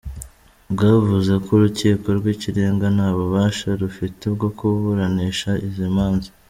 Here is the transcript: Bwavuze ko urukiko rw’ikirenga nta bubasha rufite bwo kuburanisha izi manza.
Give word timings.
Bwavuze 0.71 1.33
ko 1.43 1.49
urukiko 1.57 2.07
rw’ikirenga 2.17 2.85
nta 2.95 3.09
bubasha 3.17 3.67
rufite 3.81 4.23
bwo 4.35 4.49
kuburanisha 4.57 5.51
izi 5.67 5.87
manza. 5.95 6.29